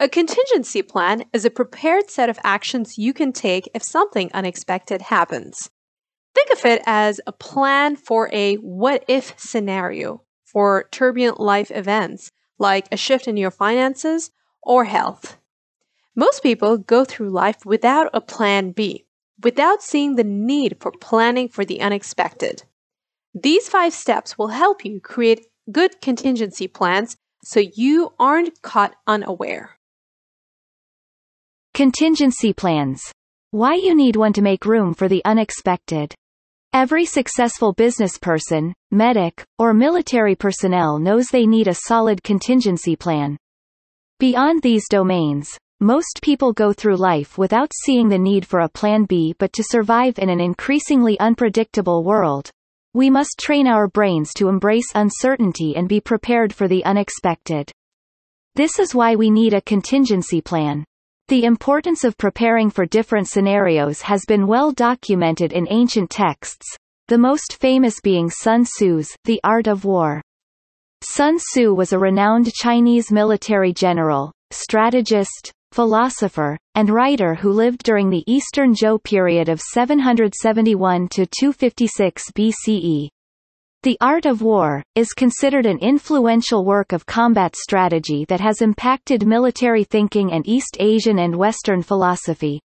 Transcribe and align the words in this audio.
A 0.00 0.08
contingency 0.08 0.82
plan 0.82 1.24
is 1.32 1.44
a 1.44 1.50
prepared 1.50 2.08
set 2.08 2.28
of 2.28 2.38
actions 2.44 2.98
you 2.98 3.12
can 3.12 3.32
take 3.32 3.68
if 3.74 3.82
something 3.82 4.30
unexpected 4.32 5.02
happens. 5.02 5.70
Think 6.36 6.50
of 6.50 6.64
it 6.64 6.82
as 6.86 7.20
a 7.26 7.32
plan 7.32 7.96
for 7.96 8.30
a 8.32 8.54
what 8.56 9.04
if 9.08 9.34
scenario 9.36 10.22
for 10.44 10.86
turbulent 10.92 11.40
life 11.40 11.72
events 11.72 12.30
like 12.60 12.86
a 12.92 12.96
shift 12.96 13.26
in 13.26 13.36
your 13.36 13.50
finances 13.50 14.30
or 14.62 14.84
health. 14.84 15.36
Most 16.14 16.44
people 16.44 16.78
go 16.78 17.04
through 17.04 17.30
life 17.30 17.66
without 17.66 18.08
a 18.14 18.20
plan 18.20 18.70
B, 18.70 19.04
without 19.42 19.82
seeing 19.82 20.14
the 20.14 20.22
need 20.22 20.76
for 20.78 20.92
planning 20.92 21.48
for 21.48 21.64
the 21.64 21.80
unexpected. 21.80 22.62
These 23.34 23.68
five 23.68 23.92
steps 23.92 24.38
will 24.38 24.48
help 24.48 24.84
you 24.84 25.00
create 25.00 25.46
good 25.72 26.00
contingency 26.00 26.68
plans 26.68 27.16
so 27.42 27.58
you 27.58 28.12
aren't 28.20 28.62
caught 28.62 28.94
unaware. 29.04 29.77
Contingency 31.78 32.52
plans. 32.52 33.00
Why 33.52 33.74
you 33.74 33.94
need 33.94 34.16
one 34.16 34.32
to 34.32 34.42
make 34.42 34.64
room 34.64 34.94
for 34.94 35.06
the 35.06 35.22
unexpected. 35.24 36.12
Every 36.72 37.04
successful 37.04 37.72
business 37.72 38.18
person, 38.18 38.74
medic, 38.90 39.44
or 39.60 39.72
military 39.72 40.34
personnel 40.34 40.98
knows 40.98 41.28
they 41.28 41.46
need 41.46 41.68
a 41.68 41.74
solid 41.86 42.20
contingency 42.24 42.96
plan. 42.96 43.36
Beyond 44.18 44.60
these 44.60 44.88
domains, 44.88 45.56
most 45.78 46.18
people 46.20 46.52
go 46.52 46.72
through 46.72 46.96
life 46.96 47.38
without 47.38 47.70
seeing 47.84 48.08
the 48.08 48.18
need 48.18 48.44
for 48.44 48.58
a 48.58 48.68
plan 48.68 49.04
B 49.04 49.36
but 49.38 49.52
to 49.52 49.62
survive 49.62 50.18
in 50.18 50.30
an 50.30 50.40
increasingly 50.40 51.16
unpredictable 51.20 52.02
world. 52.02 52.50
We 52.92 53.08
must 53.08 53.38
train 53.38 53.68
our 53.68 53.86
brains 53.86 54.32
to 54.34 54.48
embrace 54.48 54.90
uncertainty 54.96 55.76
and 55.76 55.88
be 55.88 56.00
prepared 56.00 56.52
for 56.52 56.66
the 56.66 56.84
unexpected. 56.84 57.70
This 58.56 58.80
is 58.80 58.96
why 58.96 59.14
we 59.14 59.30
need 59.30 59.54
a 59.54 59.60
contingency 59.60 60.40
plan. 60.40 60.84
The 61.28 61.44
importance 61.44 62.04
of 62.04 62.16
preparing 62.16 62.70
for 62.70 62.86
different 62.86 63.28
scenarios 63.28 64.00
has 64.00 64.24
been 64.24 64.46
well 64.46 64.72
documented 64.72 65.52
in 65.52 65.66
ancient 65.68 66.08
texts, 66.08 66.64
the 67.08 67.18
most 67.18 67.58
famous 67.60 68.00
being 68.00 68.30
Sun 68.30 68.64
Tzu's 68.64 69.14
The 69.24 69.38
Art 69.44 69.66
of 69.66 69.84
War. 69.84 70.22
Sun 71.02 71.36
Tzu 71.36 71.74
was 71.74 71.92
a 71.92 71.98
renowned 71.98 72.50
Chinese 72.54 73.12
military 73.12 73.74
general, 73.74 74.32
strategist, 74.52 75.52
philosopher, 75.70 76.56
and 76.74 76.88
writer 76.88 77.34
who 77.34 77.50
lived 77.52 77.82
during 77.82 78.08
the 78.08 78.24
Eastern 78.26 78.72
Zhou 78.72 79.02
period 79.02 79.50
of 79.50 79.60
771 79.60 81.08
to 81.08 81.26
256 81.26 82.30
BCE. 82.30 83.08
The 83.84 83.96
Art 84.00 84.26
of 84.26 84.42
War, 84.42 84.82
is 84.96 85.12
considered 85.12 85.64
an 85.64 85.78
influential 85.78 86.64
work 86.64 86.90
of 86.90 87.06
combat 87.06 87.54
strategy 87.54 88.24
that 88.24 88.40
has 88.40 88.60
impacted 88.60 89.24
military 89.24 89.84
thinking 89.84 90.32
and 90.32 90.44
East 90.48 90.78
Asian 90.80 91.20
and 91.20 91.36
Western 91.36 91.82
philosophy. 91.82 92.60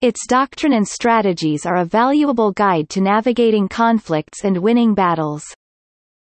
Its 0.00 0.28
doctrine 0.28 0.74
and 0.74 0.86
strategies 0.86 1.66
are 1.66 1.78
a 1.78 1.84
valuable 1.84 2.52
guide 2.52 2.88
to 2.90 3.00
navigating 3.00 3.66
conflicts 3.66 4.44
and 4.44 4.56
winning 4.56 4.94
battles. 4.94 5.42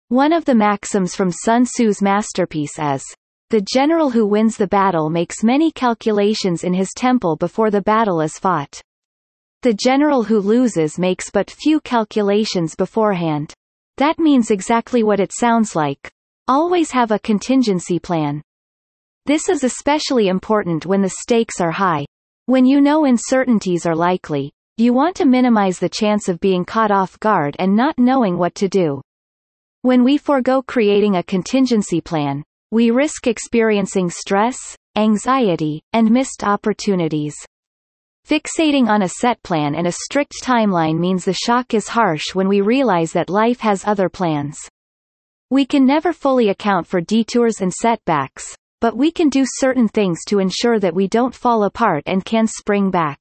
One 0.09 0.31
of 0.31 0.45
the 0.45 0.53
maxims 0.53 1.15
from 1.15 1.31
Sun 1.31 1.65
Tzu's 1.65 1.99
masterpiece 1.99 2.77
is, 2.79 3.03
The 3.49 3.65
general 3.73 4.11
who 4.11 4.27
wins 4.27 4.57
the 4.57 4.67
battle 4.67 5.09
makes 5.09 5.43
many 5.43 5.71
calculations 5.71 6.63
in 6.63 6.75
his 6.75 6.91
temple 6.95 7.35
before 7.35 7.71
the 7.71 7.81
battle 7.81 8.21
is 8.21 8.37
fought. 8.37 8.79
The 9.63 9.73
general 9.73 10.21
who 10.21 10.37
loses 10.37 10.99
makes 10.99 11.31
but 11.31 11.49
few 11.49 11.79
calculations 11.79 12.75
beforehand. 12.75 13.55
That 13.97 14.17
means 14.17 14.49
exactly 14.49 15.03
what 15.03 15.19
it 15.19 15.31
sounds 15.31 15.75
like. 15.75 16.11
Always 16.47 16.91
have 16.91 17.11
a 17.11 17.19
contingency 17.19 17.99
plan. 17.99 18.41
This 19.25 19.49
is 19.49 19.63
especially 19.63 20.27
important 20.27 20.85
when 20.85 21.01
the 21.01 21.13
stakes 21.21 21.61
are 21.61 21.71
high. 21.71 22.05
When 22.47 22.65
you 22.65 22.81
know 22.81 23.05
uncertainties 23.05 23.85
are 23.85 23.95
likely, 23.95 24.51
you 24.77 24.93
want 24.93 25.15
to 25.17 25.25
minimize 25.25 25.77
the 25.77 25.89
chance 25.89 26.27
of 26.27 26.39
being 26.39 26.65
caught 26.65 26.89
off 26.89 27.19
guard 27.19 27.55
and 27.59 27.75
not 27.75 27.99
knowing 27.99 28.37
what 28.37 28.55
to 28.55 28.67
do. 28.67 29.01
When 29.83 30.03
we 30.03 30.17
forego 30.17 30.63
creating 30.63 31.15
a 31.15 31.23
contingency 31.23 32.01
plan, 32.01 32.43
we 32.71 32.89
risk 32.89 33.27
experiencing 33.27 34.09
stress, 34.09 34.57
anxiety, 34.95 35.83
and 35.93 36.09
missed 36.09 36.43
opportunities. 36.43 37.35
Fixating 38.25 38.87
on 38.87 39.01
a 39.01 39.09
set 39.09 39.43
plan 39.43 39.75
and 39.75 39.85
a 39.85 39.91
strict 39.91 40.35
timeline 40.41 40.97
means 40.97 41.25
the 41.25 41.33
shock 41.33 41.73
is 41.73 41.89
harsh 41.89 42.33
when 42.33 42.47
we 42.47 42.61
realize 42.61 43.11
that 43.11 43.29
life 43.29 43.59
has 43.59 43.85
other 43.85 44.07
plans. 44.07 44.57
We 45.49 45.65
can 45.65 45.85
never 45.85 46.13
fully 46.13 46.47
account 46.47 46.87
for 46.87 47.01
detours 47.01 47.59
and 47.59 47.73
setbacks, 47.73 48.55
but 48.79 48.95
we 48.95 49.11
can 49.11 49.27
do 49.27 49.43
certain 49.45 49.89
things 49.89 50.19
to 50.27 50.39
ensure 50.39 50.79
that 50.79 50.95
we 50.95 51.09
don't 51.09 51.35
fall 51.35 51.65
apart 51.65 52.03
and 52.05 52.23
can 52.23 52.47
spring 52.47 52.89
back. 52.89 53.19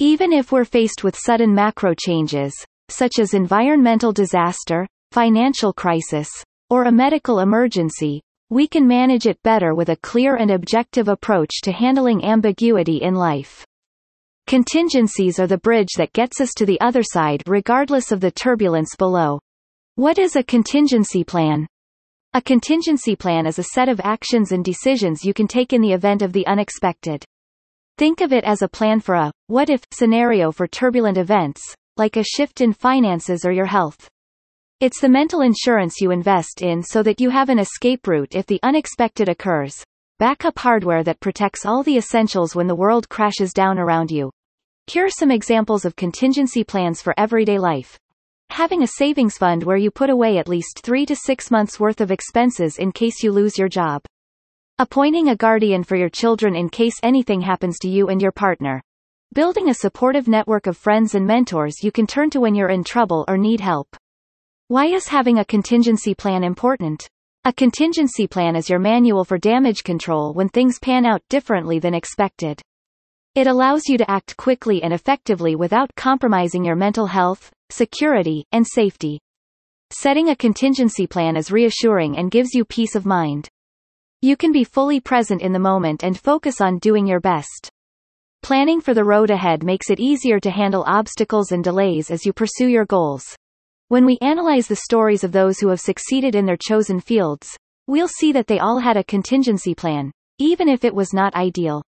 Even 0.00 0.32
if 0.32 0.50
we're 0.50 0.64
faced 0.64 1.04
with 1.04 1.16
sudden 1.16 1.54
macro 1.54 1.94
changes, 1.94 2.52
such 2.88 3.20
as 3.20 3.32
environmental 3.32 4.12
disaster, 4.12 4.88
financial 5.12 5.72
crisis, 5.72 6.28
or 6.68 6.84
a 6.84 6.92
medical 6.92 7.38
emergency, 7.38 8.20
we 8.48 8.66
can 8.66 8.88
manage 8.88 9.26
it 9.26 9.40
better 9.44 9.72
with 9.76 9.90
a 9.90 9.96
clear 9.96 10.34
and 10.34 10.50
objective 10.50 11.06
approach 11.06 11.60
to 11.62 11.70
handling 11.70 12.24
ambiguity 12.24 13.02
in 13.02 13.14
life. 13.14 13.64
Contingencies 14.46 15.38
are 15.38 15.46
the 15.46 15.58
bridge 15.58 15.92
that 15.96 16.12
gets 16.12 16.40
us 16.40 16.50
to 16.56 16.66
the 16.66 16.80
other 16.80 17.02
side 17.02 17.42
regardless 17.46 18.12
of 18.12 18.20
the 18.20 18.30
turbulence 18.30 18.96
below. 18.96 19.38
What 19.94 20.18
is 20.18 20.36
a 20.36 20.42
contingency 20.42 21.24
plan? 21.24 21.66
A 22.32 22.40
contingency 22.40 23.16
plan 23.16 23.46
is 23.46 23.58
a 23.58 23.64
set 23.74 23.88
of 23.88 24.00
actions 24.04 24.52
and 24.52 24.64
decisions 24.64 25.24
you 25.24 25.34
can 25.34 25.48
take 25.48 25.72
in 25.72 25.80
the 25.80 25.92
event 25.92 26.22
of 26.22 26.32
the 26.32 26.46
unexpected. 26.46 27.24
Think 27.98 28.20
of 28.20 28.32
it 28.32 28.44
as 28.44 28.62
a 28.62 28.68
plan 28.68 29.00
for 29.00 29.14
a 29.14 29.32
what 29.48 29.68
if 29.68 29.82
scenario 29.92 30.52
for 30.52 30.66
turbulent 30.66 31.18
events, 31.18 31.60
like 31.96 32.16
a 32.16 32.24
shift 32.24 32.60
in 32.60 32.72
finances 32.72 33.44
or 33.44 33.52
your 33.52 33.66
health. 33.66 34.08
It's 34.80 35.00
the 35.00 35.08
mental 35.08 35.42
insurance 35.42 36.00
you 36.00 36.10
invest 36.10 36.62
in 36.62 36.82
so 36.82 37.02
that 37.02 37.20
you 37.20 37.28
have 37.28 37.50
an 37.50 37.58
escape 37.58 38.06
route 38.06 38.34
if 38.34 38.46
the 38.46 38.60
unexpected 38.62 39.28
occurs. 39.28 39.84
Backup 40.20 40.58
hardware 40.58 41.02
that 41.04 41.18
protects 41.20 41.64
all 41.64 41.82
the 41.82 41.96
essentials 41.96 42.54
when 42.54 42.66
the 42.66 42.74
world 42.74 43.08
crashes 43.08 43.54
down 43.54 43.78
around 43.78 44.10
you. 44.10 44.30
Here 44.86 45.06
are 45.06 45.08
some 45.08 45.30
examples 45.30 45.86
of 45.86 45.96
contingency 45.96 46.62
plans 46.62 47.00
for 47.00 47.14
everyday 47.16 47.58
life. 47.58 47.98
Having 48.50 48.82
a 48.82 48.88
savings 48.98 49.38
fund 49.38 49.62
where 49.62 49.78
you 49.78 49.90
put 49.90 50.10
away 50.10 50.36
at 50.36 50.46
least 50.46 50.80
three 50.82 51.06
to 51.06 51.16
six 51.16 51.50
months 51.50 51.80
worth 51.80 52.02
of 52.02 52.10
expenses 52.10 52.76
in 52.76 52.92
case 52.92 53.22
you 53.22 53.32
lose 53.32 53.56
your 53.56 53.70
job. 53.70 54.02
Appointing 54.78 55.30
a 55.30 55.36
guardian 55.36 55.82
for 55.82 55.96
your 55.96 56.10
children 56.10 56.54
in 56.54 56.68
case 56.68 57.00
anything 57.02 57.40
happens 57.40 57.78
to 57.78 57.88
you 57.88 58.08
and 58.08 58.20
your 58.20 58.30
partner. 58.30 58.82
Building 59.32 59.70
a 59.70 59.74
supportive 59.74 60.28
network 60.28 60.66
of 60.66 60.76
friends 60.76 61.14
and 61.14 61.26
mentors 61.26 61.82
you 61.82 61.90
can 61.90 62.06
turn 62.06 62.28
to 62.28 62.40
when 62.40 62.54
you're 62.54 62.68
in 62.68 62.84
trouble 62.84 63.24
or 63.26 63.38
need 63.38 63.60
help. 63.60 63.96
Why 64.68 64.84
is 64.84 65.08
having 65.08 65.38
a 65.38 65.46
contingency 65.46 66.14
plan 66.14 66.44
important? 66.44 67.08
A 67.46 67.54
contingency 67.54 68.26
plan 68.26 68.54
is 68.54 68.68
your 68.68 68.78
manual 68.78 69.24
for 69.24 69.38
damage 69.38 69.82
control 69.82 70.34
when 70.34 70.50
things 70.50 70.78
pan 70.78 71.06
out 71.06 71.22
differently 71.30 71.78
than 71.78 71.94
expected. 71.94 72.60
It 73.34 73.46
allows 73.46 73.88
you 73.88 73.96
to 73.96 74.10
act 74.10 74.36
quickly 74.36 74.82
and 74.82 74.92
effectively 74.92 75.56
without 75.56 75.90
compromising 75.96 76.66
your 76.66 76.76
mental 76.76 77.06
health, 77.06 77.50
security, 77.70 78.44
and 78.52 78.66
safety. 78.66 79.20
Setting 79.88 80.28
a 80.28 80.36
contingency 80.36 81.06
plan 81.06 81.34
is 81.34 81.50
reassuring 81.50 82.18
and 82.18 82.30
gives 82.30 82.52
you 82.52 82.66
peace 82.66 82.94
of 82.94 83.06
mind. 83.06 83.48
You 84.20 84.36
can 84.36 84.52
be 84.52 84.62
fully 84.62 85.00
present 85.00 85.40
in 85.40 85.54
the 85.54 85.58
moment 85.58 86.04
and 86.04 86.20
focus 86.20 86.60
on 86.60 86.78
doing 86.78 87.06
your 87.06 87.20
best. 87.20 87.70
Planning 88.42 88.82
for 88.82 88.92
the 88.92 89.04
road 89.04 89.30
ahead 89.30 89.64
makes 89.64 89.88
it 89.88 89.98
easier 89.98 90.40
to 90.40 90.50
handle 90.50 90.84
obstacles 90.86 91.52
and 91.52 91.64
delays 91.64 92.10
as 92.10 92.26
you 92.26 92.34
pursue 92.34 92.68
your 92.68 92.84
goals. 92.84 93.34
When 93.90 94.06
we 94.06 94.18
analyze 94.22 94.68
the 94.68 94.76
stories 94.76 95.24
of 95.24 95.32
those 95.32 95.58
who 95.58 95.66
have 95.66 95.80
succeeded 95.80 96.36
in 96.36 96.46
their 96.46 96.56
chosen 96.56 97.00
fields, 97.00 97.56
we'll 97.88 98.06
see 98.06 98.30
that 98.30 98.46
they 98.46 98.60
all 98.60 98.78
had 98.78 98.96
a 98.96 99.02
contingency 99.02 99.74
plan, 99.74 100.12
even 100.38 100.68
if 100.68 100.84
it 100.84 100.94
was 100.94 101.12
not 101.12 101.34
ideal. 101.34 101.82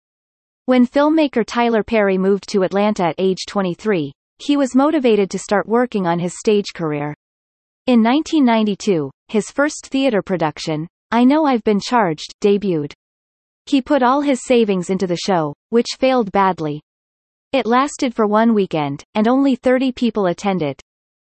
When 0.66 0.84
filmmaker 0.84 1.44
Tyler 1.46 1.84
Perry 1.84 2.18
moved 2.18 2.48
to 2.48 2.64
Atlanta 2.64 3.04
at 3.04 3.14
age 3.18 3.46
23, 3.46 4.10
he 4.38 4.56
was 4.56 4.74
motivated 4.74 5.30
to 5.30 5.38
start 5.38 5.68
working 5.68 6.08
on 6.08 6.18
his 6.18 6.36
stage 6.36 6.72
career. 6.74 7.14
In 7.86 8.02
1992, 8.02 9.08
his 9.28 9.52
first 9.52 9.86
theater 9.86 10.22
production, 10.22 10.88
I 11.12 11.22
Know 11.22 11.44
I've 11.44 11.62
Been 11.62 11.78
Changed, 11.78 12.34
debuted. 12.40 12.94
He 13.66 13.80
put 13.80 14.02
all 14.02 14.22
his 14.22 14.44
savings 14.44 14.90
into 14.90 15.06
the 15.06 15.16
show, 15.24 15.54
which 15.68 15.86
failed 16.00 16.32
badly. 16.32 16.82
It 17.52 17.64
lasted 17.64 18.12
for 18.12 18.26
one 18.26 18.54
weekend, 18.54 19.04
and 19.14 19.28
only 19.28 19.54
30 19.54 19.92
people 19.92 20.26
attended. 20.26 20.80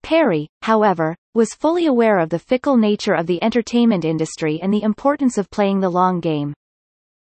Perry, 0.03 0.47
however, 0.61 1.15
was 1.33 1.53
fully 1.53 1.85
aware 1.85 2.19
of 2.19 2.29
the 2.29 2.39
fickle 2.39 2.77
nature 2.77 3.13
of 3.13 3.27
the 3.27 3.41
entertainment 3.44 4.05
industry 4.05 4.59
and 4.61 4.73
the 4.73 4.83
importance 4.83 5.38
of 5.38 5.49
playing 5.51 5.79
the 5.79 5.89
long 5.89 6.19
game. 6.19 6.53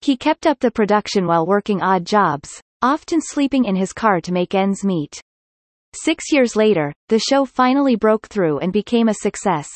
He 0.02 0.18
kept 0.18 0.46
up 0.46 0.60
the 0.60 0.72
production 0.72 1.26
while 1.26 1.46
working 1.46 1.82
odd 1.82 2.06
jobs, 2.06 2.62
often 2.82 3.22
sleeping 3.22 3.66
in 3.66 3.76
his 3.76 3.94
car 3.94 4.20
to 4.22 4.34
make 4.34 4.54
ends 4.54 4.84
meet. 4.84 5.22
Six 5.96 6.32
years 6.32 6.56
later, 6.56 6.92
the 7.10 7.20
show 7.20 7.46
finally 7.46 7.96
broke 7.96 8.28
through 8.28 8.60
and 8.60 8.74
became 8.74 9.08
a 9.08 9.14
success. 9.14 9.70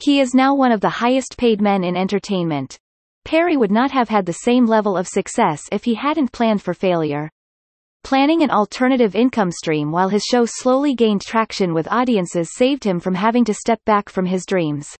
He 0.00 0.20
is 0.20 0.34
now 0.34 0.54
one 0.54 0.72
of 0.72 0.80
the 0.80 0.90
highest 0.90 1.38
paid 1.38 1.60
men 1.60 1.82
in 1.82 1.96
entertainment. 1.96 2.76
Perry 3.24 3.56
would 3.56 3.70
not 3.70 3.90
have 3.90 4.08
had 4.08 4.26
the 4.26 4.32
same 4.44 4.66
level 4.66 4.96
of 4.96 5.08
success 5.08 5.62
if 5.72 5.84
he 5.84 5.94
hadn't 5.94 6.32
planned 6.32 6.62
for 6.62 6.74
failure. 6.74 7.30
Planning 8.04 8.42
an 8.42 8.50
alternative 8.50 9.14
income 9.14 9.50
stream 9.50 9.92
while 9.92 10.08
his 10.08 10.22
show 10.22 10.44
slowly 10.46 10.94
gained 10.94 11.20
traction 11.20 11.74
with 11.74 11.90
audiences 11.90 12.50
saved 12.54 12.84
him 12.84 13.00
from 13.00 13.14
having 13.14 13.44
to 13.44 13.52
step 13.52 13.84
back 13.84 14.08
from 14.08 14.24
his 14.24 14.46
dreams. 14.46 14.96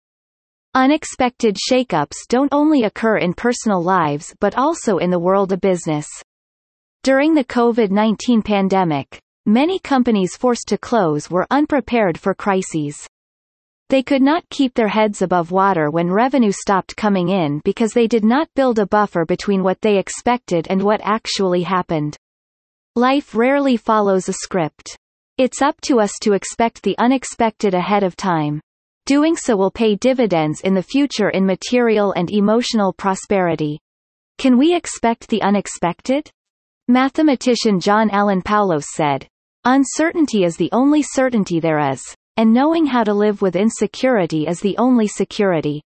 Unexpected 0.74 1.56
shakeups 1.56 2.28
don't 2.28 2.52
only 2.52 2.82
occur 2.82 3.16
in 3.16 3.32
personal 3.32 3.82
lives 3.82 4.34
but 4.40 4.56
also 4.56 4.98
in 4.98 5.10
the 5.10 5.18
world 5.18 5.52
of 5.52 5.60
business. 5.60 6.06
During 7.02 7.34
the 7.34 7.44
COVID-19 7.44 8.44
pandemic, 8.44 9.18
many 9.46 9.78
companies 9.78 10.36
forced 10.36 10.68
to 10.68 10.76
close 10.76 11.30
were 11.30 11.46
unprepared 11.50 12.18
for 12.18 12.34
crises. 12.34 13.06
They 13.88 14.02
could 14.02 14.20
not 14.20 14.48
keep 14.50 14.74
their 14.74 14.88
heads 14.88 15.22
above 15.22 15.50
water 15.50 15.90
when 15.90 16.10
revenue 16.10 16.52
stopped 16.52 16.94
coming 16.96 17.30
in 17.30 17.62
because 17.64 17.92
they 17.92 18.06
did 18.06 18.24
not 18.24 18.52
build 18.54 18.78
a 18.78 18.86
buffer 18.86 19.24
between 19.24 19.62
what 19.62 19.80
they 19.80 19.96
expected 19.96 20.66
and 20.68 20.82
what 20.82 21.00
actually 21.02 21.62
happened. 21.62 22.18
Life 22.98 23.32
rarely 23.36 23.76
follows 23.76 24.28
a 24.28 24.32
script. 24.32 24.98
It's 25.36 25.62
up 25.62 25.80
to 25.82 26.00
us 26.00 26.10
to 26.22 26.32
expect 26.32 26.82
the 26.82 26.98
unexpected 26.98 27.72
ahead 27.72 28.02
of 28.02 28.16
time. 28.16 28.60
Doing 29.06 29.36
so 29.36 29.56
will 29.56 29.70
pay 29.70 29.94
dividends 29.94 30.62
in 30.62 30.74
the 30.74 30.82
future 30.82 31.28
in 31.28 31.46
material 31.46 32.10
and 32.16 32.28
emotional 32.28 32.92
prosperity. 32.92 33.78
Can 34.38 34.58
we 34.58 34.74
expect 34.74 35.28
the 35.28 35.40
unexpected? 35.42 36.28
Mathematician 36.88 37.78
John 37.78 38.10
Allen 38.10 38.42
Paulos 38.42 38.86
said, 38.86 39.28
Uncertainty 39.64 40.42
is 40.42 40.56
the 40.56 40.70
only 40.72 41.02
certainty 41.02 41.60
there 41.60 41.92
is 41.92 42.02
and 42.36 42.52
knowing 42.52 42.84
how 42.84 43.04
to 43.04 43.14
live 43.14 43.40
with 43.40 43.54
insecurity 43.54 44.48
is 44.48 44.58
the 44.58 44.76
only 44.76 45.06
security. 45.06 45.82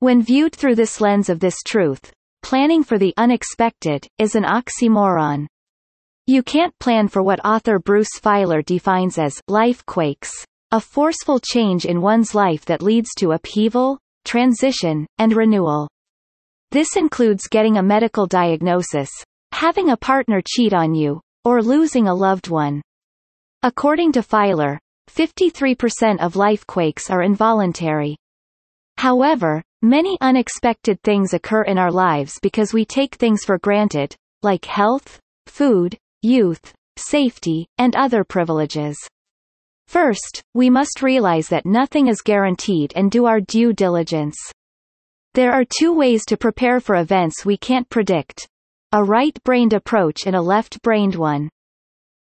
When 0.00 0.20
viewed 0.20 0.54
through 0.54 0.74
this 0.74 1.00
lens 1.00 1.30
of 1.30 1.40
this 1.40 1.56
truth, 1.66 2.12
planning 2.42 2.84
for 2.84 2.98
the 2.98 3.14
unexpected 3.16 4.06
is 4.18 4.34
an 4.34 4.44
oxymoron. 4.44 5.46
You 6.28 6.42
can't 6.42 6.76
plan 6.80 7.06
for 7.06 7.22
what 7.22 7.38
author 7.44 7.78
Bruce 7.78 8.18
Feiler 8.20 8.64
defines 8.66 9.16
as 9.16 9.40
life 9.46 9.86
quakes, 9.86 10.32
a 10.72 10.80
forceful 10.80 11.38
change 11.38 11.84
in 11.84 12.00
one's 12.00 12.34
life 12.34 12.64
that 12.64 12.82
leads 12.82 13.10
to 13.18 13.30
upheaval, 13.30 14.00
transition, 14.24 15.06
and 15.18 15.36
renewal. 15.36 15.86
This 16.72 16.96
includes 16.96 17.46
getting 17.46 17.76
a 17.76 17.82
medical 17.82 18.26
diagnosis, 18.26 19.08
having 19.52 19.90
a 19.90 19.96
partner 19.96 20.42
cheat 20.44 20.74
on 20.74 20.96
you, 20.96 21.20
or 21.44 21.62
losing 21.62 22.08
a 22.08 22.14
loved 22.14 22.48
one. 22.48 22.82
According 23.62 24.10
to 24.12 24.20
Feiler, 24.20 24.78
53% 25.08 26.18
of 26.18 26.34
life 26.34 26.66
quakes 26.66 27.08
are 27.08 27.22
involuntary. 27.22 28.16
However, 28.98 29.62
many 29.80 30.18
unexpected 30.20 31.00
things 31.02 31.34
occur 31.34 31.62
in 31.62 31.78
our 31.78 31.92
lives 31.92 32.40
because 32.42 32.72
we 32.72 32.84
take 32.84 33.14
things 33.14 33.44
for 33.44 33.60
granted, 33.60 34.16
like 34.42 34.64
health, 34.64 35.20
food, 35.46 35.96
youth, 36.26 36.74
safety, 36.96 37.68
and 37.78 37.94
other 37.94 38.24
privileges. 38.24 38.96
First, 39.86 40.42
we 40.54 40.68
must 40.68 41.00
realize 41.00 41.48
that 41.48 41.64
nothing 41.64 42.08
is 42.08 42.20
guaranteed 42.20 42.92
and 42.96 43.10
do 43.10 43.26
our 43.26 43.40
due 43.40 43.72
diligence. 43.72 44.36
There 45.34 45.52
are 45.52 45.64
two 45.64 45.92
ways 45.94 46.24
to 46.26 46.36
prepare 46.36 46.80
for 46.80 46.96
events 46.96 47.44
we 47.44 47.56
can't 47.56 47.88
predict. 47.88 48.48
A 48.92 49.04
right-brained 49.04 49.74
approach 49.74 50.26
and 50.26 50.34
a 50.34 50.42
left-brained 50.42 51.14
one. 51.14 51.48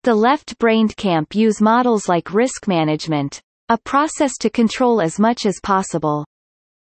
The 0.05 0.14
left-brained 0.14 0.97
camp 0.97 1.35
use 1.35 1.61
models 1.61 2.08
like 2.08 2.32
risk 2.32 2.67
management, 2.67 3.43
a 3.69 3.76
process 3.76 4.38
to 4.38 4.49
control 4.49 5.02
as 5.02 5.19
much 5.19 5.44
as 5.44 5.61
possible. 5.62 6.25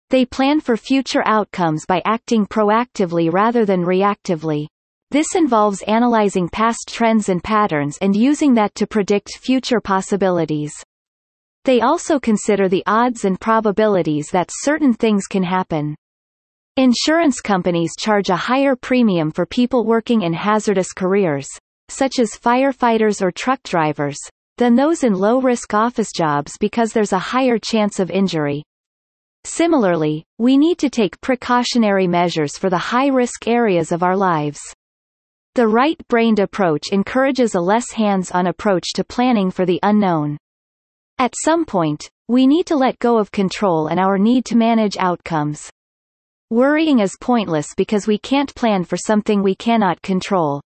They 0.09 0.25
plan 0.25 0.61
for 0.61 0.77
future 0.79 1.23
outcomes 1.27 1.85
by 1.87 2.01
acting 2.07 2.47
proactively 2.47 3.31
rather 3.31 3.67
than 3.67 3.85
reactively. 3.85 4.69
This 5.15 5.37
involves 5.37 5.81
analyzing 5.83 6.49
past 6.49 6.89
trends 6.89 7.29
and 7.29 7.41
patterns 7.41 7.99
and 8.01 8.17
using 8.17 8.55
that 8.55 8.75
to 8.75 8.85
predict 8.85 9.39
future 9.39 9.81
possibilities. 9.81 10.73
They 11.65 11.83
also 11.83 12.19
consider 12.19 12.69
the 12.69 12.83
odds 12.89 13.25
and 13.25 13.41
probabilities 13.41 14.31
that 14.33 14.51
certain 14.51 14.93
things 14.93 15.29
can 15.29 15.45
happen. 15.45 15.95
Insurance 16.77 17.41
companies 17.41 17.93
charge 17.97 18.29
a 18.29 18.35
higher 18.35 18.75
premium 18.75 19.31
for 19.31 19.47
people 19.47 19.85
working 19.85 20.23
in 20.23 20.33
hazardous 20.33 20.93
careers, 20.93 21.47
such 21.89 22.19
as 22.19 22.33
firefighters 22.33 23.23
or 23.23 23.31
truck 23.31 23.63
drivers, 23.63 24.19
than 24.59 24.75
those 24.75 25.05
in 25.05 25.15
low-risk 25.15 25.73
office 25.75 26.11
jobs 26.11 26.55
because 26.59 26.93
there's 26.93 27.13
a 27.13 27.21
higher 27.21 27.57
chance 27.57 28.01
of 28.01 28.11
injury. 28.11 28.65
Similarly, 29.45 30.25
we 30.39 30.59
need 30.59 30.79
to 30.79 30.91
take 30.91 31.21
precautionary 31.21 32.09
measures 32.09 32.59
for 32.59 32.69
the 32.69 32.79
high-risk 32.79 33.47
areas 33.47 33.93
of 33.93 34.03
our 34.03 34.17
lives. 34.17 34.59
The 35.57 35.69
right-brained 35.69 36.41
approach 36.41 36.89
encourages 36.91 37.55
a 37.55 37.61
less 37.61 37.93
hands-on 37.93 38.49
approach 38.49 38.93
to 38.95 39.05
planning 39.05 39.53
for 39.53 39.65
the 39.65 39.79
unknown. 39.85 40.37
At 41.19 41.35
some 41.45 41.65
point, 41.65 42.11
we 42.27 42.49
need 42.49 42.67
to 42.67 42.77
let 42.77 42.99
go 42.99 43.19
of 43.19 43.31
control 43.31 43.87
and 43.87 44.01
our 44.01 44.19
need 44.19 44.45
to 44.47 44.57
manage 44.57 44.97
outcomes. 44.97 45.71
Worrying 46.51 46.99
is 46.99 47.17
pointless 47.21 47.69
because 47.77 48.09
we 48.09 48.19
can't 48.19 48.53
plan 48.57 48.83
for 48.83 48.97
something 48.97 49.45
we 49.45 49.55
cannot 49.55 50.03
control. 50.03 50.61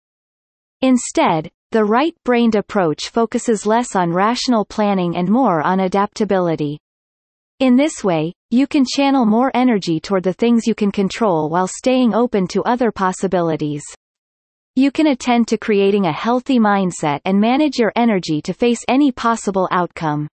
Instead, 0.80 1.50
the 1.70 1.84
right-brained 1.84 2.54
approach 2.54 3.10
focuses 3.10 3.66
less 3.66 3.94
on 3.94 4.10
rational 4.10 4.64
planning 4.64 5.16
and 5.16 5.28
more 5.28 5.60
on 5.60 5.80
adaptability. 5.80 6.78
In 7.60 7.76
this 7.76 8.02
way, 8.02 8.32
you 8.50 8.66
can 8.66 8.86
channel 8.86 9.26
more 9.26 9.50
energy 9.52 10.00
toward 10.00 10.22
the 10.22 10.32
things 10.32 10.66
you 10.66 10.74
can 10.74 10.90
control 10.90 11.50
while 11.50 11.68
staying 11.68 12.14
open 12.14 12.46
to 12.48 12.64
other 12.64 12.90
possibilities. 12.90 13.84
You 14.76 14.90
can 14.90 15.08
attend 15.08 15.48
to 15.48 15.58
creating 15.58 16.06
a 16.06 16.12
healthy 16.12 16.58
mindset 16.58 17.20
and 17.24 17.40
manage 17.40 17.78
your 17.78 17.92
energy 17.96 18.40
to 18.42 18.52
face 18.52 18.84
any 18.88 19.10
possible 19.10 19.68
outcome. 19.72 20.28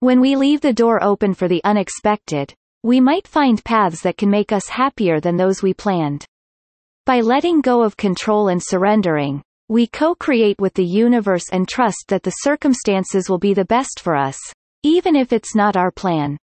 When 0.00 0.20
we 0.20 0.36
leave 0.36 0.60
the 0.60 0.72
door 0.72 1.02
open 1.02 1.32
for 1.32 1.48
the 1.48 1.62
unexpected, 1.64 2.52
we 2.82 3.00
might 3.00 3.28
find 3.28 3.64
paths 3.64 4.02
that 4.02 4.16
can 4.16 4.28
make 4.28 4.52
us 4.52 4.68
happier 4.68 5.20
than 5.20 5.36
those 5.36 5.62
we 5.62 5.72
planned. 5.72 6.26
By 7.06 7.20
letting 7.20 7.60
go 7.60 7.82
of 7.82 7.96
control 7.96 8.48
and 8.48 8.62
surrendering, 8.62 9.42
we 9.68 9.86
co-create 9.86 10.60
with 10.60 10.74
the 10.74 10.84
universe 10.84 11.44
and 11.50 11.68
trust 11.68 12.04
that 12.08 12.22
the 12.22 12.30
circumstances 12.42 13.30
will 13.30 13.38
be 13.38 13.54
the 13.54 13.64
best 13.64 14.00
for 14.00 14.16
us, 14.16 14.38
even 14.82 15.16
if 15.16 15.32
it's 15.32 15.54
not 15.54 15.76
our 15.76 15.90
plan. 15.90 16.36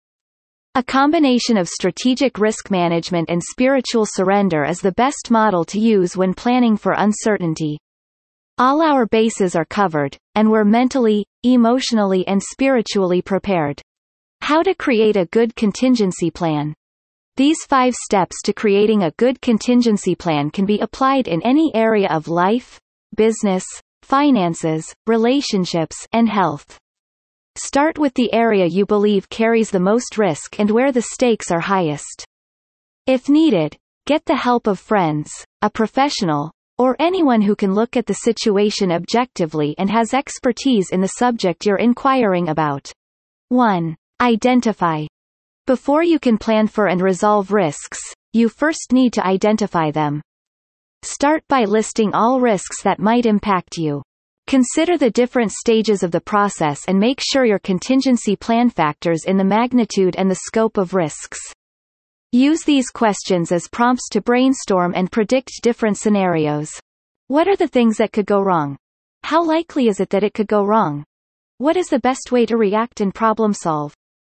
A 0.78 0.82
combination 0.84 1.56
of 1.56 1.68
strategic 1.68 2.38
risk 2.38 2.70
management 2.70 3.28
and 3.30 3.42
spiritual 3.42 4.06
surrender 4.06 4.64
is 4.64 4.78
the 4.78 4.92
best 4.92 5.28
model 5.28 5.64
to 5.64 5.80
use 5.80 6.16
when 6.16 6.32
planning 6.32 6.76
for 6.76 6.94
uncertainty. 6.96 7.80
All 8.58 8.80
our 8.80 9.04
bases 9.04 9.56
are 9.56 9.64
covered, 9.64 10.16
and 10.36 10.48
we're 10.48 10.62
mentally, 10.62 11.26
emotionally 11.42 12.24
and 12.28 12.40
spiritually 12.40 13.20
prepared. 13.20 13.82
How 14.40 14.62
to 14.62 14.72
create 14.72 15.16
a 15.16 15.26
good 15.32 15.56
contingency 15.56 16.30
plan. 16.30 16.74
These 17.36 17.64
five 17.68 17.96
steps 17.96 18.36
to 18.44 18.52
creating 18.52 19.02
a 19.02 19.14
good 19.16 19.42
contingency 19.42 20.14
plan 20.14 20.48
can 20.48 20.64
be 20.64 20.78
applied 20.78 21.26
in 21.26 21.42
any 21.42 21.74
area 21.74 22.06
of 22.08 22.28
life, 22.28 22.78
business, 23.16 23.64
finances, 24.04 24.94
relationships, 25.08 26.06
and 26.12 26.28
health. 26.28 26.78
Start 27.60 27.98
with 27.98 28.14
the 28.14 28.32
area 28.32 28.66
you 28.66 28.86
believe 28.86 29.28
carries 29.30 29.68
the 29.68 29.80
most 29.80 30.16
risk 30.16 30.60
and 30.60 30.70
where 30.70 30.92
the 30.92 31.02
stakes 31.02 31.50
are 31.50 31.58
highest. 31.58 32.24
If 33.08 33.28
needed, 33.28 33.76
get 34.06 34.24
the 34.26 34.36
help 34.36 34.68
of 34.68 34.78
friends, 34.78 35.44
a 35.60 35.68
professional, 35.68 36.52
or 36.78 36.94
anyone 37.00 37.42
who 37.42 37.56
can 37.56 37.74
look 37.74 37.96
at 37.96 38.06
the 38.06 38.14
situation 38.14 38.92
objectively 38.92 39.74
and 39.76 39.90
has 39.90 40.14
expertise 40.14 40.90
in 40.90 41.00
the 41.00 41.14
subject 41.18 41.66
you're 41.66 41.78
inquiring 41.78 42.48
about. 42.48 42.92
1. 43.48 43.96
Identify. 44.20 45.06
Before 45.66 46.04
you 46.04 46.20
can 46.20 46.38
plan 46.38 46.68
for 46.68 46.86
and 46.86 47.02
resolve 47.02 47.50
risks, 47.50 47.98
you 48.32 48.48
first 48.48 48.92
need 48.92 49.12
to 49.14 49.26
identify 49.26 49.90
them. 49.90 50.22
Start 51.02 51.42
by 51.48 51.64
listing 51.64 52.14
all 52.14 52.38
risks 52.38 52.84
that 52.84 53.00
might 53.00 53.26
impact 53.26 53.78
you. 53.78 54.02
Consider 54.48 54.96
the 54.96 55.10
different 55.10 55.52
stages 55.52 56.02
of 56.02 56.10
the 56.10 56.22
process 56.22 56.80
and 56.88 56.98
make 56.98 57.20
sure 57.20 57.44
your 57.44 57.58
contingency 57.58 58.34
plan 58.34 58.70
factors 58.70 59.24
in 59.26 59.36
the 59.36 59.44
magnitude 59.44 60.16
and 60.16 60.30
the 60.30 60.40
scope 60.46 60.78
of 60.78 60.94
risks. 60.94 61.38
Use 62.32 62.64
these 62.64 62.88
questions 62.88 63.52
as 63.52 63.68
prompts 63.68 64.08
to 64.08 64.22
brainstorm 64.22 64.94
and 64.96 65.12
predict 65.12 65.60
different 65.62 65.98
scenarios. 65.98 66.70
What 67.26 67.46
are 67.46 67.56
the 67.56 67.68
things 67.68 67.98
that 67.98 68.14
could 68.14 68.24
go 68.24 68.40
wrong? 68.40 68.78
How 69.22 69.44
likely 69.44 69.86
is 69.86 70.00
it 70.00 70.08
that 70.08 70.24
it 70.24 70.32
could 70.32 70.48
go 70.48 70.64
wrong? 70.64 71.04
What 71.58 71.76
is 71.76 71.88
the 71.88 71.98
best 71.98 72.32
way 72.32 72.46
to 72.46 72.56
react 72.56 73.02
and 73.02 73.14
problem 73.14 73.52
solve? 73.52 73.92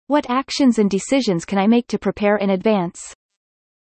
What 0.08 0.28
actions 0.28 0.78
and 0.78 0.90
decisions 0.90 1.46
can 1.46 1.56
I 1.56 1.66
make 1.66 1.86
to 1.86 1.98
prepare 1.98 2.36
in 2.36 2.50
advance? 2.50 3.00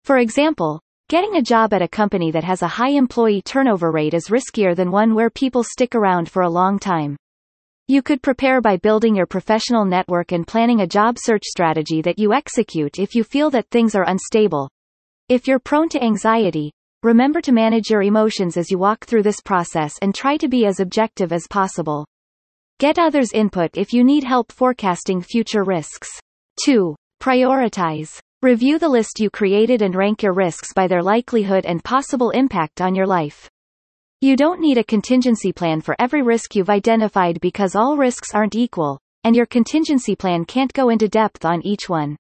For 0.05 0.19
example, 0.19 0.79
getting 1.11 1.35
a 1.35 1.41
job 1.41 1.73
at 1.73 1.81
a 1.81 1.87
company 1.89 2.31
that 2.31 2.45
has 2.45 2.61
a 2.61 2.67
high 2.69 2.91
employee 2.91 3.41
turnover 3.41 3.91
rate 3.91 4.13
is 4.13 4.29
riskier 4.29 4.73
than 4.73 4.89
one 4.89 5.13
where 5.13 5.29
people 5.29 5.61
stick 5.61 5.93
around 5.93 6.29
for 6.29 6.43
a 6.43 6.49
long 6.49 6.79
time. 6.79 7.17
You 7.89 8.01
could 8.01 8.23
prepare 8.23 8.61
by 8.61 8.77
building 8.77 9.13
your 9.13 9.25
professional 9.25 9.83
network 9.83 10.31
and 10.31 10.47
planning 10.47 10.79
a 10.79 10.87
job 10.87 11.17
search 11.19 11.43
strategy 11.43 12.01
that 12.03 12.17
you 12.17 12.31
execute 12.31 12.97
if 12.97 13.13
you 13.13 13.25
feel 13.25 13.49
that 13.49 13.69
things 13.71 13.93
are 13.93 14.07
unstable. 14.07 14.69
If 15.27 15.49
you're 15.49 15.59
prone 15.59 15.89
to 15.89 16.01
anxiety, 16.01 16.71
remember 17.03 17.41
to 17.41 17.51
manage 17.51 17.89
your 17.89 18.03
emotions 18.03 18.55
as 18.55 18.71
you 18.71 18.77
walk 18.77 19.03
through 19.03 19.23
this 19.23 19.41
process 19.41 19.95
and 20.01 20.15
try 20.15 20.37
to 20.37 20.47
be 20.47 20.65
as 20.65 20.79
objective 20.79 21.33
as 21.33 21.45
possible. 21.49 22.05
Get 22.79 22.97
others' 22.97 23.33
input 23.33 23.71
if 23.73 23.91
you 23.91 24.05
need 24.05 24.23
help 24.23 24.49
forecasting 24.49 25.21
future 25.21 25.65
risks. 25.65 26.07
2. 26.63 26.95
Prioritize. 27.21 28.21
Review 28.43 28.79
the 28.79 28.89
list 28.89 29.19
you 29.19 29.29
created 29.29 29.83
and 29.83 29.93
rank 29.93 30.23
your 30.23 30.33
risks 30.33 30.73
by 30.73 30.87
their 30.87 31.03
likelihood 31.03 31.63
and 31.67 31.83
possible 31.83 32.31
impact 32.31 32.81
on 32.81 32.95
your 32.95 33.05
life. 33.05 33.47
You 34.19 34.35
don't 34.35 34.59
need 34.59 34.79
a 34.79 34.83
contingency 34.83 35.53
plan 35.53 35.79
for 35.79 35.95
every 35.99 36.23
risk 36.23 36.55
you've 36.55 36.71
identified 36.71 37.39
because 37.39 37.75
all 37.75 37.97
risks 37.97 38.33
aren't 38.33 38.55
equal, 38.55 38.97
and 39.23 39.35
your 39.35 39.45
contingency 39.45 40.15
plan 40.15 40.45
can't 40.45 40.73
go 40.73 40.89
into 40.89 41.07
depth 41.07 41.45
on 41.45 41.63
each 41.63 41.87
one. 41.87 42.17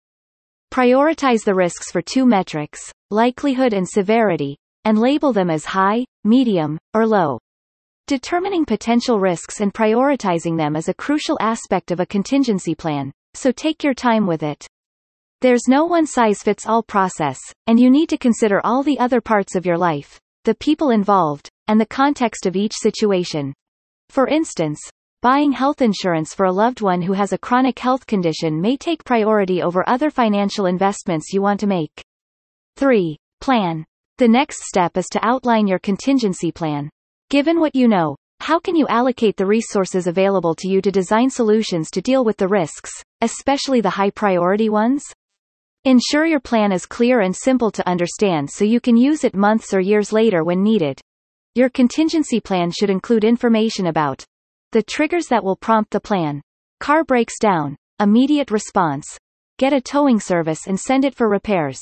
Prioritize 0.71 1.43
the 1.43 1.55
risks 1.55 1.91
for 1.91 2.03
two 2.03 2.27
metrics, 2.27 2.91
likelihood 3.09 3.73
and 3.73 3.89
severity, 3.89 4.59
and 4.85 4.99
label 4.99 5.33
them 5.33 5.49
as 5.49 5.65
high, 5.65 6.05
medium, 6.23 6.77
or 6.93 7.07
low. 7.07 7.39
Determining 8.05 8.63
potential 8.63 9.19
risks 9.19 9.59
and 9.59 9.73
prioritizing 9.73 10.55
them 10.55 10.75
is 10.75 10.87
a 10.87 10.93
crucial 10.93 11.39
aspect 11.41 11.89
of 11.89 11.99
a 11.99 12.05
contingency 12.05 12.75
plan, 12.75 13.11
so 13.33 13.51
take 13.51 13.83
your 13.83 13.95
time 13.95 14.27
with 14.27 14.43
it. 14.43 14.67
There's 15.41 15.67
no 15.67 15.85
one-size-fits-all 15.85 16.83
process, 16.83 17.39
and 17.65 17.79
you 17.79 17.89
need 17.89 18.09
to 18.09 18.17
consider 18.17 18.61
all 18.63 18.83
the 18.83 18.99
other 18.99 19.19
parts 19.19 19.55
of 19.55 19.65
your 19.65 19.77
life, 19.77 20.19
the 20.43 20.53
people 20.53 20.91
involved, 20.91 21.49
and 21.67 21.81
the 21.81 21.85
context 21.87 22.45
of 22.45 22.55
each 22.55 22.73
situation. 22.75 23.51
For 24.09 24.27
instance, 24.27 24.79
buying 25.23 25.51
health 25.51 25.81
insurance 25.81 26.35
for 26.35 26.45
a 26.45 26.51
loved 26.51 26.81
one 26.81 27.01
who 27.01 27.13
has 27.13 27.33
a 27.33 27.39
chronic 27.39 27.79
health 27.79 28.05
condition 28.05 28.61
may 28.61 28.77
take 28.77 29.03
priority 29.03 29.63
over 29.63 29.83
other 29.89 30.11
financial 30.11 30.67
investments 30.67 31.33
you 31.33 31.41
want 31.41 31.59
to 31.61 31.65
make. 31.65 32.03
3. 32.77 33.17
Plan. 33.39 33.83
The 34.19 34.27
next 34.27 34.65
step 34.65 34.95
is 34.95 35.07
to 35.07 35.25
outline 35.25 35.65
your 35.65 35.79
contingency 35.79 36.51
plan. 36.51 36.87
Given 37.31 37.59
what 37.59 37.75
you 37.75 37.87
know, 37.87 38.15
how 38.41 38.59
can 38.59 38.75
you 38.75 38.87
allocate 38.89 39.37
the 39.37 39.47
resources 39.47 40.05
available 40.05 40.53
to 40.53 40.67
you 40.67 40.81
to 40.81 40.91
design 40.91 41.31
solutions 41.31 41.89
to 41.91 42.01
deal 42.01 42.23
with 42.23 42.37
the 42.37 42.47
risks, 42.47 42.91
especially 43.21 43.81
the 43.81 43.89
high 43.89 44.11
priority 44.11 44.69
ones? 44.69 45.03
Ensure 45.83 46.27
your 46.27 46.39
plan 46.39 46.71
is 46.71 46.85
clear 46.85 47.21
and 47.21 47.35
simple 47.35 47.71
to 47.71 47.87
understand 47.89 48.47
so 48.51 48.63
you 48.63 48.79
can 48.79 48.95
use 48.95 49.23
it 49.23 49.33
months 49.33 49.73
or 49.73 49.79
years 49.79 50.13
later 50.13 50.43
when 50.43 50.61
needed. 50.61 51.01
Your 51.55 51.69
contingency 51.69 52.39
plan 52.39 52.69
should 52.69 52.91
include 52.91 53.23
information 53.23 53.87
about 53.87 54.23
the 54.73 54.83
triggers 54.83 55.25
that 55.29 55.43
will 55.43 55.55
prompt 55.55 55.89
the 55.89 55.99
plan. 55.99 56.39
Car 56.79 57.03
breaks 57.03 57.39
down, 57.39 57.75
immediate 57.99 58.51
response. 58.51 59.17
Get 59.57 59.73
a 59.73 59.81
towing 59.81 60.19
service 60.19 60.67
and 60.67 60.79
send 60.79 61.03
it 61.03 61.15
for 61.15 61.27
repairs. 61.27 61.79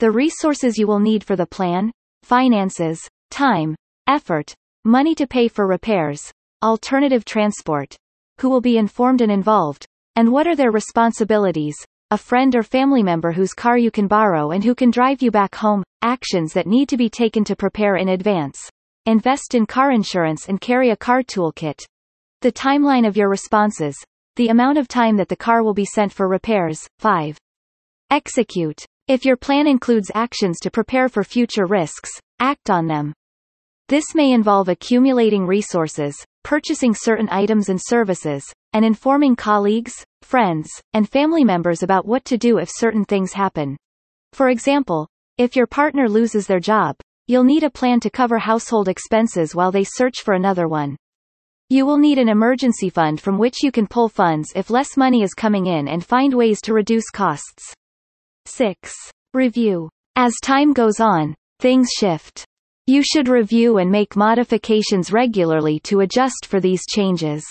The 0.00 0.10
resources 0.10 0.76
you 0.76 0.86
will 0.86 1.00
need 1.00 1.24
for 1.24 1.34
the 1.34 1.46
plan, 1.46 1.92
finances, 2.22 3.00
time, 3.30 3.74
effort, 4.06 4.52
money 4.84 5.14
to 5.14 5.26
pay 5.26 5.48
for 5.48 5.66
repairs, 5.66 6.30
alternative 6.62 7.24
transport, 7.24 7.96
who 8.40 8.50
will 8.50 8.60
be 8.60 8.76
informed 8.76 9.22
and 9.22 9.32
involved, 9.32 9.86
and 10.14 10.30
what 10.30 10.46
are 10.46 10.56
their 10.56 10.70
responsibilities, 10.70 11.76
a 12.12 12.18
friend 12.18 12.56
or 12.56 12.64
family 12.64 13.04
member 13.04 13.30
whose 13.30 13.54
car 13.54 13.78
you 13.78 13.92
can 13.92 14.08
borrow 14.08 14.50
and 14.50 14.64
who 14.64 14.74
can 14.74 14.90
drive 14.90 15.22
you 15.22 15.30
back 15.30 15.54
home, 15.54 15.84
actions 16.02 16.52
that 16.52 16.66
need 16.66 16.88
to 16.88 16.96
be 16.96 17.08
taken 17.08 17.44
to 17.44 17.54
prepare 17.54 17.96
in 17.96 18.08
advance. 18.08 18.58
Invest 19.06 19.54
in 19.54 19.64
car 19.64 19.92
insurance 19.92 20.48
and 20.48 20.60
carry 20.60 20.90
a 20.90 20.96
car 20.96 21.22
toolkit. 21.22 21.78
The 22.40 22.50
timeline 22.50 23.06
of 23.06 23.16
your 23.16 23.28
responses, 23.28 23.96
the 24.34 24.48
amount 24.48 24.76
of 24.76 24.88
time 24.88 25.16
that 25.18 25.28
the 25.28 25.36
car 25.36 25.62
will 25.62 25.72
be 25.72 25.84
sent 25.84 26.12
for 26.12 26.26
repairs. 26.26 26.84
5. 26.98 27.38
Execute. 28.10 28.84
If 29.06 29.24
your 29.24 29.36
plan 29.36 29.68
includes 29.68 30.10
actions 30.12 30.58
to 30.60 30.70
prepare 30.70 31.08
for 31.08 31.22
future 31.22 31.66
risks, 31.66 32.10
act 32.40 32.70
on 32.70 32.88
them. 32.88 33.12
This 33.88 34.16
may 34.16 34.32
involve 34.32 34.68
accumulating 34.68 35.46
resources, 35.46 36.16
purchasing 36.42 36.94
certain 36.94 37.28
items 37.30 37.68
and 37.68 37.80
services, 37.80 38.44
and 38.72 38.84
informing 38.84 39.36
colleagues, 39.36 40.04
friends, 40.22 40.68
and 40.94 41.08
family 41.08 41.44
members 41.44 41.82
about 41.82 42.06
what 42.06 42.24
to 42.26 42.38
do 42.38 42.58
if 42.58 42.68
certain 42.70 43.04
things 43.04 43.32
happen. 43.32 43.76
For 44.32 44.48
example, 44.48 45.08
if 45.38 45.56
your 45.56 45.66
partner 45.66 46.08
loses 46.08 46.46
their 46.46 46.60
job, 46.60 46.96
you'll 47.26 47.44
need 47.44 47.62
a 47.62 47.70
plan 47.70 48.00
to 48.00 48.10
cover 48.10 48.38
household 48.38 48.88
expenses 48.88 49.54
while 49.54 49.72
they 49.72 49.84
search 49.84 50.22
for 50.22 50.34
another 50.34 50.68
one. 50.68 50.96
You 51.68 51.86
will 51.86 51.98
need 51.98 52.18
an 52.18 52.28
emergency 52.28 52.90
fund 52.90 53.20
from 53.20 53.38
which 53.38 53.62
you 53.62 53.70
can 53.70 53.86
pull 53.86 54.08
funds 54.08 54.52
if 54.56 54.70
less 54.70 54.96
money 54.96 55.22
is 55.22 55.34
coming 55.34 55.66
in 55.66 55.86
and 55.86 56.04
find 56.04 56.34
ways 56.34 56.60
to 56.62 56.74
reduce 56.74 57.08
costs. 57.10 57.72
6. 58.46 58.92
Review. 59.34 59.88
As 60.16 60.34
time 60.42 60.72
goes 60.72 60.98
on, 60.98 61.34
things 61.60 61.88
shift. 61.96 62.44
You 62.88 63.04
should 63.04 63.28
review 63.28 63.78
and 63.78 63.88
make 63.88 64.16
modifications 64.16 65.12
regularly 65.12 65.78
to 65.84 66.00
adjust 66.00 66.46
for 66.46 66.58
these 66.58 66.82
changes. 66.86 67.44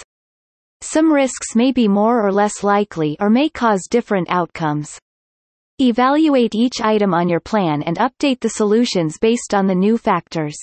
Some 0.81 1.11
risks 1.11 1.55
may 1.55 1.71
be 1.71 1.87
more 1.87 2.25
or 2.25 2.31
less 2.31 2.63
likely 2.63 3.17
or 3.19 3.29
may 3.29 3.49
cause 3.49 3.87
different 3.89 4.29
outcomes. 4.29 4.97
Evaluate 5.81 6.55
each 6.55 6.81
item 6.81 7.13
on 7.13 7.29
your 7.29 7.39
plan 7.39 7.83
and 7.83 7.97
update 7.97 8.39
the 8.39 8.49
solutions 8.49 9.17
based 9.17 9.53
on 9.53 9.67
the 9.67 9.75
new 9.75 9.97
factors. 9.97 10.57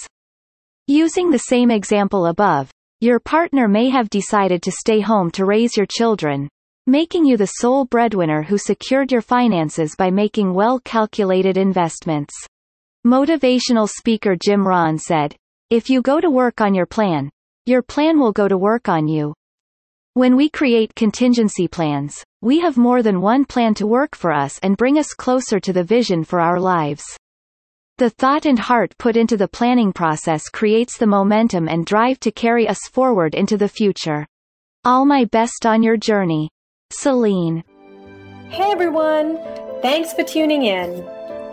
Using 0.86 1.30
the 1.30 1.38
same 1.38 1.70
example 1.70 2.26
above, 2.26 2.70
your 3.00 3.20
partner 3.20 3.68
may 3.68 3.90
have 3.90 4.08
decided 4.08 4.62
to 4.62 4.72
stay 4.72 5.00
home 5.00 5.30
to 5.32 5.44
raise 5.44 5.76
your 5.76 5.86
children, 5.86 6.48
making 6.86 7.24
you 7.24 7.36
the 7.36 7.46
sole 7.46 7.84
breadwinner 7.84 8.42
who 8.42 8.56
secured 8.56 9.12
your 9.12 9.20
finances 9.20 9.94
by 9.96 10.10
making 10.10 10.54
well-calculated 10.54 11.56
investments. 11.56 12.34
Motivational 13.06 13.88
speaker 13.88 14.34
Jim 14.34 14.66
Rohn 14.66 14.98
said, 14.98 15.36
If 15.70 15.90
you 15.90 16.00
go 16.00 16.20
to 16.20 16.30
work 16.30 16.60
on 16.60 16.74
your 16.74 16.86
plan, 16.86 17.30
your 17.66 17.82
plan 17.82 18.18
will 18.18 18.32
go 18.32 18.48
to 18.48 18.56
work 18.56 18.88
on 18.88 19.08
you. 19.08 19.34
When 20.16 20.34
we 20.34 20.48
create 20.48 20.94
contingency 20.94 21.68
plans, 21.68 22.24
we 22.40 22.60
have 22.60 22.78
more 22.78 23.02
than 23.02 23.20
one 23.20 23.44
plan 23.44 23.74
to 23.74 23.86
work 23.86 24.16
for 24.16 24.32
us 24.32 24.58
and 24.62 24.74
bring 24.74 24.98
us 24.98 25.12
closer 25.12 25.60
to 25.60 25.74
the 25.74 25.84
vision 25.84 26.24
for 26.24 26.40
our 26.40 26.58
lives. 26.58 27.04
The 27.98 28.08
thought 28.08 28.46
and 28.46 28.58
heart 28.58 28.94
put 28.98 29.18
into 29.18 29.36
the 29.36 29.46
planning 29.46 29.92
process 29.92 30.48
creates 30.48 30.96
the 30.96 31.06
momentum 31.06 31.68
and 31.68 31.84
drive 31.84 32.18
to 32.20 32.30
carry 32.30 32.66
us 32.66 32.78
forward 32.90 33.34
into 33.34 33.58
the 33.58 33.68
future. 33.68 34.26
All 34.86 35.04
my 35.04 35.26
best 35.26 35.66
on 35.66 35.82
your 35.82 35.98
journey. 35.98 36.48
Celine. 36.88 37.62
Hey 38.48 38.70
everyone! 38.70 39.38
Thanks 39.82 40.14
for 40.14 40.22
tuning 40.22 40.62
in. 40.64 41.04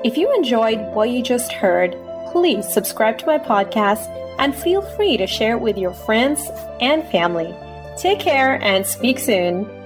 If 0.05 0.15
you 0.15 0.33
enjoyed 0.33 0.79
what 0.95 1.09
you 1.09 1.21
just 1.21 1.51
heard, 1.51 1.97
please 2.31 2.65
subscribe 2.71 3.17
to 3.17 3.25
my 3.25 3.39
podcast 3.39 4.07
and 4.39 4.55
feel 4.55 4.81
free 4.95 5.17
to 5.17 5.27
share 5.27 5.57
it 5.57 5.61
with 5.61 5.77
your 5.77 5.93
friends 5.93 6.49
and 6.79 7.05
family. 7.09 7.53
Take 7.97 8.19
care 8.19 8.61
and 8.63 8.85
speak 8.85 9.19
soon. 9.19 9.82